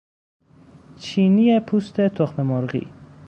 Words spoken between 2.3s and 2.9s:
مرغی